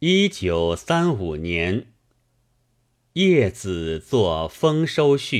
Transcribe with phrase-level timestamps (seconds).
[0.00, 1.86] 一九三五年，
[3.14, 5.38] 叶子作《丰收序》。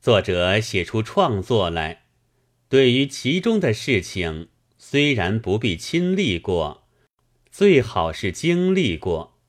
[0.00, 2.04] 作者写出创作来，
[2.68, 4.46] 对于其中的事情，
[4.78, 6.86] 虽然不必亲历过，
[7.50, 9.40] 最好是经历过。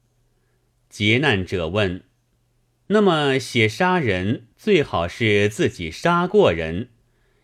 [0.89, 2.05] 劫难者问
[2.89, 6.87] ：“那么写杀人，最好是自己杀过人；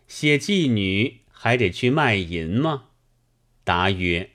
[0.07, 2.85] 写妓女，还得去卖淫吗？”
[3.63, 4.31] 答曰：“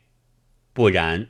[0.75, 1.29] 不然。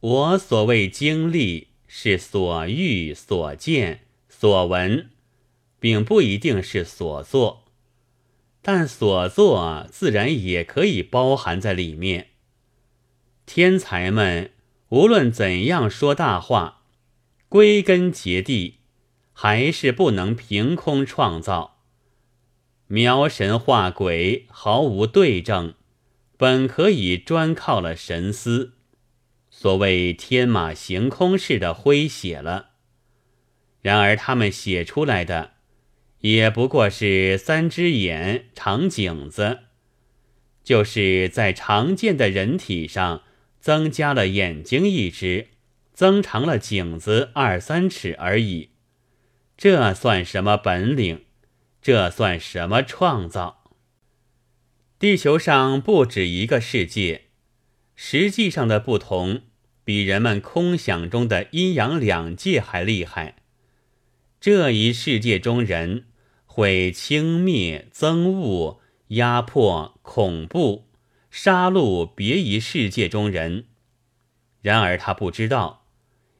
[0.00, 5.08] 我所谓经历，是所遇、所见、所闻。”
[5.80, 7.66] 并不一定是所作，
[8.62, 12.30] 但所作自然也可以包含在里面。
[13.46, 14.50] 天才们
[14.88, 16.82] 无论怎样说大话，
[17.48, 18.78] 归根结底
[19.32, 21.78] 还是不能凭空创造。
[22.88, 25.74] 描神画鬼毫无对证，
[26.38, 28.72] 本可以专靠了神思，
[29.50, 32.70] 所谓天马行空似的挥写了。
[33.82, 35.58] 然而他们写出来的。
[36.20, 39.58] 也不过是三只眼长颈子，
[40.64, 43.22] 就是在常见的人体上
[43.60, 45.46] 增加了眼睛一只，
[45.92, 48.70] 增长了颈子二三尺而已。
[49.56, 51.24] 这算什么本领？
[51.80, 53.67] 这算什么创造？
[54.98, 57.26] 地球上不止一个世界，
[57.94, 59.42] 实际上的不同
[59.84, 63.36] 比人们空想中的阴阳两界还厉害。
[64.40, 66.04] 这一世界中人。
[66.58, 70.88] 会轻蔑、憎恶、压迫、恐怖、
[71.30, 73.66] 杀戮别一世界中人，
[74.60, 75.86] 然而他不知道，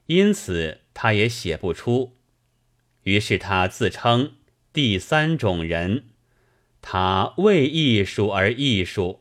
[0.07, 2.17] 因此他也写不出。
[3.05, 4.33] 于是他自称
[4.73, 6.07] 第三种人，
[6.91, 9.21] 他为艺术而艺术。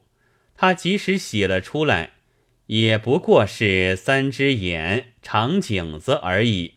[0.56, 2.14] 他即使写了出来，
[2.68, 6.76] 也不过是三只眼、长颈子而已。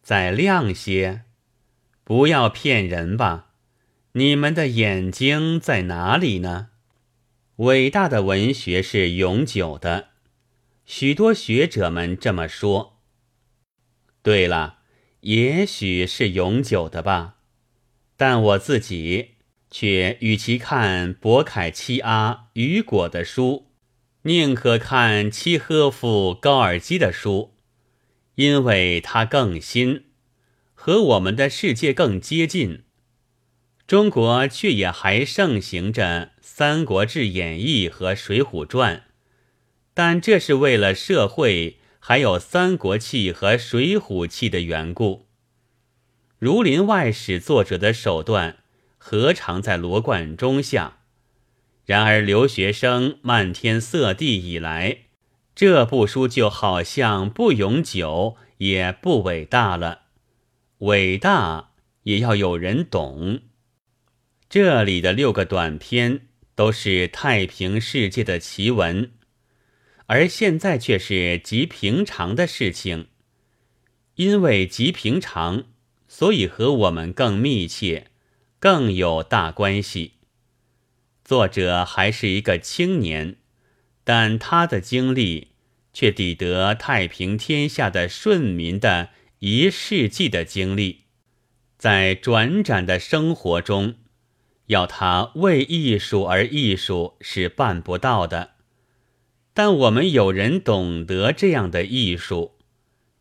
[0.00, 1.22] 再亮些。
[2.04, 3.48] 不要骗人吧！
[4.12, 6.68] 你们的眼睛在哪里呢？
[7.56, 10.10] 伟大的文学是永久的，
[10.84, 13.00] 许多学者们这么说。
[14.22, 14.78] 对了，
[15.22, 17.38] 也许是永久的吧，
[18.16, 19.30] 但我自己
[19.70, 23.68] 却与其看博凯七阿、雨果的书，
[24.22, 27.54] 宁可看契诃夫、高尔基的书，
[28.34, 30.04] 因为他更新。
[30.74, 32.84] 和我们的世界更接近，
[33.86, 38.96] 中国却也还盛行着《三国志演义》和《水浒传》，
[39.92, 45.16] 但这是为了社会还有三国气和水浒气的缘故。
[46.38, 48.59] 《儒林外史》作者的手段
[49.02, 50.98] 何尝在罗贯中下？
[51.86, 54.98] 然而留学生漫天色地以来，
[55.54, 60.02] 这部书就好像不永久，也不伟大了。
[60.80, 61.70] 伟大
[62.02, 63.40] 也要有人懂。
[64.50, 69.12] 这里的六个短篇都是太平世界的奇闻，
[70.06, 73.06] 而现在却是极平常的事情。
[74.16, 75.64] 因为极平常，
[76.06, 78.09] 所以和我们更密切，
[78.60, 80.12] 更有大关系。
[81.24, 83.36] 作者还是一个青年，
[84.04, 85.48] 但他的经历
[85.92, 89.10] 却抵得太平天下的顺民的。
[89.42, 91.04] 一世纪的经历，
[91.78, 93.94] 在转展的生活中，
[94.66, 98.50] 要他为艺术而艺术是办不到的。
[99.54, 102.58] 但我们有人懂得这样的艺术，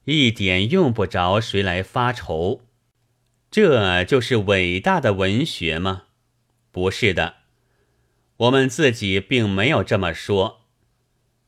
[0.03, 2.66] 一点用不着谁来发愁。
[3.51, 6.03] 这就是伟大的文学吗？
[6.71, 7.37] 不是的，
[8.37, 10.67] 我们自己并没有这么说。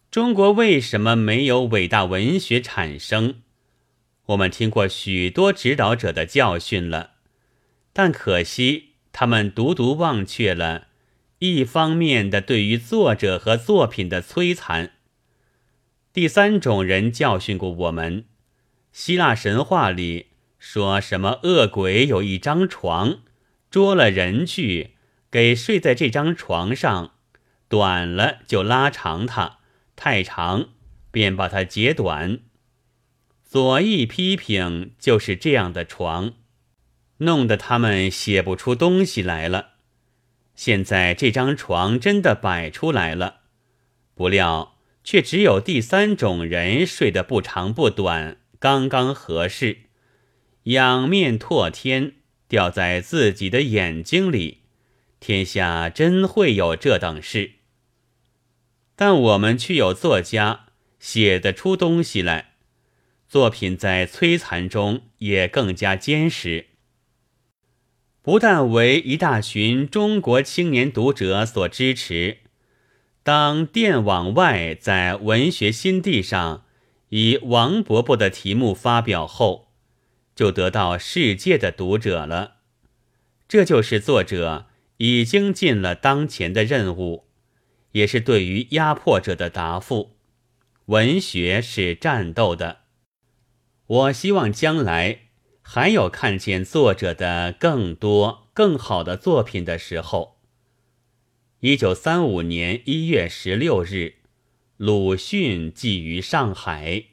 [0.09, 3.41] 中国为什么没有伟大文学产生？
[4.25, 7.11] 我们听过许多指导者的教训了，
[7.94, 10.88] 但可惜他们独独忘却了
[11.38, 14.94] 一方面的对于作者和作品的摧残。
[16.11, 18.26] 第三种人教训过我们：
[18.91, 20.30] 希腊神话里
[20.61, 23.23] 说什么恶鬼有一张床，
[23.72, 24.91] 捉了人去，
[25.31, 27.16] 给睡在这张床上，
[27.67, 29.58] 短了就拉长它，
[29.96, 30.69] 太长
[31.09, 32.41] 便把它截短。
[33.43, 36.34] 左翼批评就是这样的床，
[37.17, 39.72] 弄得他们写不出东西来了。
[40.53, 43.37] 现在这张床真的摆出来了，
[44.14, 49.90] 不料却只有第三种人睡得不长不短，刚刚合适，
[50.63, 52.13] 仰面拓天，
[52.47, 54.59] 掉在自己的眼睛里。
[55.19, 57.52] 天下真会有这等事，
[58.96, 60.66] 但我们却有作家。
[60.99, 62.52] 写得出东西来，
[63.28, 66.67] 作品在摧残中也更加坚实。
[68.22, 72.37] 不但为一大群中国青年读者所支持，
[73.23, 76.66] 当电网外在文学新地上
[77.09, 79.71] 以王伯伯的题目发表后，
[80.41, 82.55] 就得到世界的读者了。
[83.47, 84.66] 这就是作者
[84.97, 87.28] 已经尽了当前的任务，
[87.91, 90.17] 也是对于压迫者的答复。
[90.85, 92.79] 文学是战斗的，
[93.85, 95.20] 我希望将来。
[95.61, 100.40] 还有看见作者的更多、更好的作品的时候。
[101.59, 104.16] 一九三五年一月十六日，
[104.78, 107.03] 鲁迅寄于上海。